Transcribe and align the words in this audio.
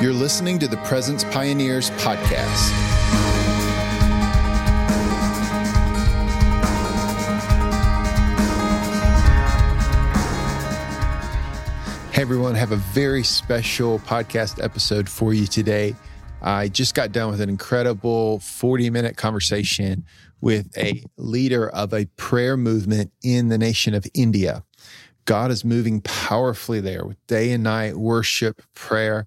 You're 0.00 0.12
listening 0.12 0.60
to 0.60 0.68
the 0.68 0.76
Presence 0.76 1.24
Pioneers 1.24 1.90
podcast. 1.90 2.70
Hey 12.12 12.22
everyone, 12.22 12.54
I 12.54 12.58
have 12.60 12.70
a 12.70 12.76
very 12.76 13.24
special 13.24 13.98
podcast 13.98 14.62
episode 14.62 15.08
for 15.08 15.34
you 15.34 15.48
today. 15.48 15.96
I 16.42 16.68
just 16.68 16.94
got 16.94 17.10
done 17.10 17.32
with 17.32 17.40
an 17.40 17.48
incredible 17.48 18.38
40 18.38 18.90
minute 18.90 19.16
conversation 19.16 20.04
with 20.40 20.78
a 20.78 21.02
leader 21.16 21.70
of 21.70 21.92
a 21.92 22.04
prayer 22.14 22.56
movement 22.56 23.10
in 23.24 23.48
the 23.48 23.58
nation 23.58 23.94
of 23.94 24.06
India. 24.14 24.62
God 25.24 25.50
is 25.50 25.64
moving 25.64 26.02
powerfully 26.02 26.78
there 26.78 27.04
with 27.04 27.16
day 27.26 27.50
and 27.50 27.64
night 27.64 27.96
worship, 27.96 28.62
prayer, 28.74 29.26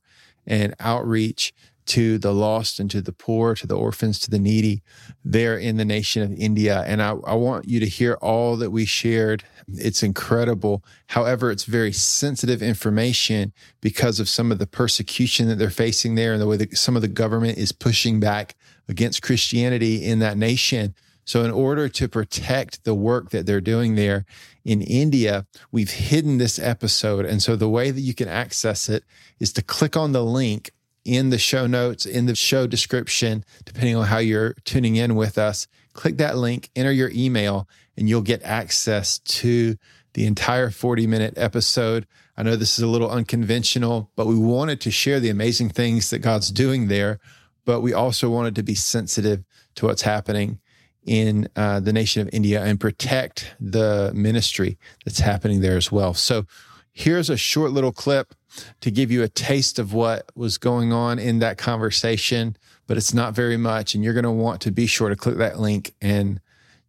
and 0.51 0.75
outreach 0.81 1.53
to 1.85 2.17
the 2.17 2.33
lost 2.33 2.79
and 2.79 2.91
to 2.91 3.01
the 3.01 3.13
poor, 3.13 3.55
to 3.55 3.65
the 3.65 3.75
orphans, 3.75 4.19
to 4.19 4.29
the 4.29 4.37
needy 4.37 4.83
there 5.25 5.57
in 5.57 5.77
the 5.77 5.85
nation 5.85 6.21
of 6.21 6.31
India. 6.33 6.83
And 6.85 7.01
I, 7.01 7.11
I, 7.25 7.33
want 7.33 7.67
you 7.67 7.79
to 7.79 7.87
hear 7.87 8.13
all 8.21 8.55
that 8.57 8.69
we 8.69 8.85
shared. 8.85 9.43
It's 9.67 10.03
incredible. 10.03 10.83
However, 11.07 11.49
it's 11.51 11.63
very 11.63 11.91
sensitive 11.91 12.61
information 12.61 13.53
because 13.79 14.19
of 14.19 14.29
some 14.29 14.51
of 14.51 14.59
the 14.59 14.67
persecution 14.67 15.47
that 15.47 15.55
they're 15.55 15.69
facing 15.69 16.15
there 16.15 16.33
and 16.33 16.41
the 16.41 16.47
way 16.47 16.57
that 16.57 16.77
some 16.77 16.95
of 16.95 17.01
the 17.01 17.07
government 17.07 17.57
is 17.57 17.71
pushing 17.71 18.19
back 18.19 18.55
against 18.87 19.23
Christianity 19.23 20.05
in 20.05 20.19
that 20.19 20.37
nation. 20.37 20.93
So, 21.31 21.45
in 21.45 21.51
order 21.51 21.87
to 21.87 22.09
protect 22.09 22.83
the 22.83 22.93
work 22.93 23.29
that 23.29 23.45
they're 23.45 23.61
doing 23.61 23.95
there 23.95 24.25
in 24.65 24.81
India, 24.81 25.47
we've 25.71 25.89
hidden 25.89 26.39
this 26.39 26.59
episode. 26.59 27.25
And 27.25 27.41
so, 27.41 27.55
the 27.55 27.69
way 27.69 27.89
that 27.89 28.01
you 28.01 28.13
can 28.13 28.27
access 28.27 28.89
it 28.89 29.05
is 29.39 29.53
to 29.53 29.61
click 29.61 29.95
on 29.95 30.11
the 30.11 30.25
link 30.25 30.71
in 31.05 31.29
the 31.29 31.37
show 31.37 31.67
notes, 31.67 32.05
in 32.05 32.25
the 32.25 32.35
show 32.35 32.67
description, 32.67 33.45
depending 33.63 33.95
on 33.95 34.07
how 34.07 34.17
you're 34.17 34.55
tuning 34.65 34.97
in 34.97 35.15
with 35.15 35.37
us. 35.37 35.69
Click 35.93 36.17
that 36.17 36.35
link, 36.35 36.69
enter 36.75 36.91
your 36.91 37.11
email, 37.15 37.65
and 37.95 38.09
you'll 38.09 38.19
get 38.19 38.43
access 38.43 39.17
to 39.19 39.77
the 40.15 40.25
entire 40.25 40.69
40 40.69 41.07
minute 41.07 41.35
episode. 41.37 42.07
I 42.35 42.43
know 42.43 42.57
this 42.57 42.77
is 42.77 42.83
a 42.83 42.87
little 42.87 43.09
unconventional, 43.09 44.11
but 44.17 44.27
we 44.27 44.37
wanted 44.37 44.81
to 44.81 44.91
share 44.91 45.21
the 45.21 45.29
amazing 45.29 45.69
things 45.69 46.09
that 46.09 46.19
God's 46.19 46.51
doing 46.51 46.89
there. 46.89 47.21
But 47.63 47.79
we 47.79 47.93
also 47.93 48.29
wanted 48.29 48.53
to 48.55 48.63
be 48.63 48.75
sensitive 48.75 49.45
to 49.75 49.85
what's 49.85 50.01
happening 50.01 50.59
in 51.05 51.47
uh, 51.55 51.79
the 51.79 51.93
nation 51.93 52.21
of 52.21 52.29
India 52.33 52.63
and 52.63 52.79
protect 52.79 53.55
the 53.59 54.11
ministry 54.13 54.77
that's 55.05 55.19
happening 55.19 55.61
there 55.61 55.77
as 55.77 55.91
well. 55.91 56.13
So 56.13 56.45
here's 56.93 57.29
a 57.29 57.37
short 57.37 57.71
little 57.71 57.91
clip 57.91 58.33
to 58.81 58.91
give 58.91 59.11
you 59.11 59.23
a 59.23 59.29
taste 59.29 59.79
of 59.79 59.93
what 59.93 60.29
was 60.35 60.57
going 60.57 60.91
on 60.93 61.17
in 61.17 61.39
that 61.39 61.57
conversation, 61.57 62.55
but 62.87 62.97
it's 62.97 63.13
not 63.13 63.33
very 63.33 63.57
much. 63.57 63.95
And 63.95 64.03
you're 64.03 64.13
going 64.13 64.23
to 64.23 64.31
want 64.31 64.61
to 64.61 64.71
be 64.71 64.85
sure 64.85 65.09
to 65.09 65.15
click 65.15 65.37
that 65.37 65.59
link 65.59 65.93
and 66.01 66.39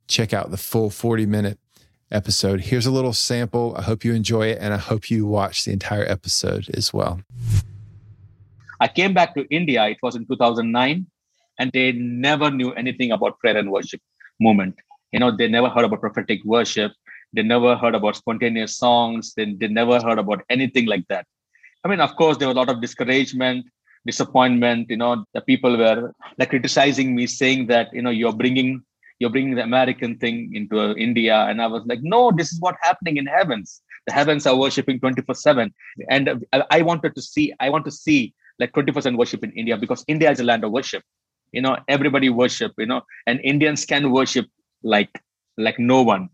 check 0.08 0.32
out 0.32 0.50
the 0.50 0.56
full 0.56 0.90
40 0.90 1.26
minute 1.26 1.58
episode. 2.10 2.60
Here's 2.60 2.86
a 2.86 2.90
little 2.90 3.12
sample. 3.12 3.74
I 3.76 3.82
hope 3.82 4.04
you 4.04 4.12
enjoy 4.12 4.48
it 4.48 4.58
and 4.60 4.74
I 4.74 4.76
hope 4.76 5.10
you 5.10 5.26
watch 5.26 5.64
the 5.64 5.72
entire 5.72 6.04
episode 6.04 6.68
as 6.74 6.92
well. 6.92 7.22
I 8.80 8.88
came 8.88 9.14
back 9.14 9.34
to 9.34 9.46
India, 9.48 9.86
it 9.86 9.98
was 10.02 10.16
in 10.16 10.26
2009 10.26 11.06
and 11.58 11.70
they 11.72 11.92
never 11.92 12.50
knew 12.50 12.72
anything 12.72 13.12
about 13.12 13.38
prayer 13.38 13.56
and 13.56 13.70
worship 13.70 14.00
movement. 14.40 14.76
You 15.12 15.20
know, 15.20 15.34
they 15.36 15.48
never 15.48 15.68
heard 15.68 15.84
about 15.84 16.00
prophetic 16.00 16.40
worship. 16.44 16.92
They 17.32 17.42
never 17.42 17.76
heard 17.76 17.94
about 17.94 18.16
spontaneous 18.16 18.76
songs. 18.76 19.34
They, 19.34 19.52
they 19.52 19.68
never 19.68 20.00
heard 20.00 20.18
about 20.18 20.42
anything 20.50 20.86
like 20.86 21.06
that. 21.08 21.26
I 21.84 21.88
mean, 21.88 22.00
of 22.00 22.14
course, 22.16 22.36
there 22.36 22.48
was 22.48 22.56
a 22.56 22.58
lot 22.58 22.68
of 22.68 22.80
discouragement, 22.80 23.66
disappointment. 24.06 24.90
You 24.90 24.98
know, 24.98 25.24
the 25.34 25.40
people 25.40 25.76
were 25.76 26.12
like 26.38 26.50
criticizing 26.50 27.14
me, 27.14 27.26
saying 27.26 27.66
that 27.68 27.92
you 27.92 28.02
know 28.02 28.10
you're 28.10 28.32
bringing 28.32 28.82
you're 29.18 29.30
bringing 29.30 29.54
the 29.54 29.62
American 29.62 30.18
thing 30.18 30.54
into 30.54 30.80
uh, 30.80 30.94
India, 30.94 31.36
and 31.48 31.60
I 31.60 31.66
was 31.66 31.82
like, 31.86 32.00
no, 32.02 32.30
this 32.30 32.52
is 32.52 32.60
what's 32.60 32.78
happening 32.82 33.16
in 33.16 33.26
heavens. 33.26 33.82
The 34.06 34.12
heavens 34.12 34.46
are 34.46 34.56
worshiping 34.56 35.00
24 35.00 35.34
seven, 35.34 35.74
and 36.08 36.44
I, 36.52 36.64
I 36.70 36.82
wanted 36.82 37.14
to 37.16 37.22
see. 37.22 37.52
I 37.60 37.70
want 37.70 37.84
to 37.86 37.90
see 37.90 38.34
like 38.58 38.72
20% 38.72 39.16
worship 39.16 39.42
in 39.42 39.50
India 39.52 39.76
because 39.76 40.04
India 40.06 40.30
is 40.30 40.38
a 40.40 40.44
land 40.44 40.64
of 40.64 40.70
worship 40.70 41.02
you 41.52 41.60
know 41.60 41.76
everybody 41.88 42.28
worship 42.30 42.72
you 42.78 42.86
know 42.86 43.02
and 43.26 43.40
indians 43.52 43.84
can 43.84 44.10
worship 44.10 44.46
like 44.82 45.22
like 45.56 45.78
no 45.78 46.02
one 46.02 46.28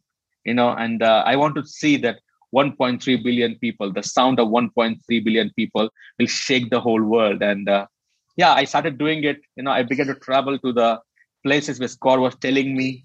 you 0.44 0.54
know 0.54 0.70
and 0.70 1.02
uh, 1.02 1.22
i 1.26 1.36
want 1.36 1.54
to 1.54 1.64
see 1.64 1.96
that 1.96 2.18
1.3 2.50 3.16
billion 3.22 3.54
people 3.56 3.92
the 3.92 4.02
sound 4.02 4.38
of 4.40 4.48
1.3 4.48 5.20
billion 5.24 5.50
people 5.56 5.88
will 6.18 6.26
shake 6.26 6.70
the 6.70 6.80
whole 6.80 7.02
world. 7.02 7.42
And 7.42 7.68
uh, 7.68 7.86
yeah 8.36 8.52
i 8.54 8.64
started 8.64 8.98
doing 8.98 9.24
it 9.24 9.38
you 9.56 9.62
know 9.62 9.70
i 9.70 9.82
began 9.82 10.06
to 10.06 10.14
travel 10.14 10.58
to 10.58 10.72
the 10.72 11.00
places 11.44 11.78
where 11.80 11.88
god 12.00 12.20
was 12.20 12.34
telling 12.36 12.76
me 12.76 13.04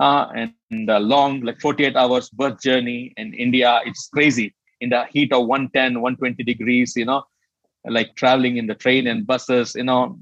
uh, 0.00 0.26
and 0.34 0.56
the 0.60 0.98
long 0.98 1.40
like 1.42 1.60
48 1.60 1.96
hours 1.96 2.02
birth 2.30 2.60
journey 2.60 2.90
in 3.16 3.32
india. 3.34 3.60
It's 3.68 3.90
crazy. 3.92 4.54
In 4.68 4.90
the 4.90 5.04
heat 5.04 5.32
of 5.32 5.46
110 5.46 6.00
120 6.00 6.42
degrees 6.42 6.94
you 6.96 7.04
know 7.04 7.22
like 7.86 8.14
traveling 8.16 8.56
in 8.56 8.66
the 8.66 8.74
train 8.74 9.06
and 9.06 9.26
buses 9.26 9.74
you 9.74 9.84
know 9.84 10.18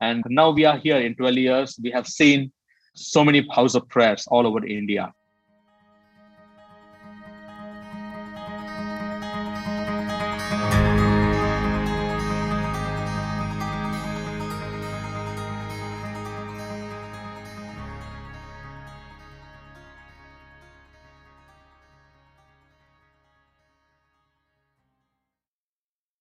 and 0.00 0.22
now 0.28 0.50
we 0.50 0.64
are 0.64 0.78
here 0.78 0.98
in 0.98 1.14
12 1.14 1.36
years. 1.36 1.78
We 1.82 1.90
have 1.90 2.06
seen 2.06 2.52
so 2.94 3.24
many 3.24 3.46
house 3.50 3.74
of 3.74 3.88
prayers 3.88 4.26
all 4.28 4.46
over 4.46 4.64
India. 4.64 5.12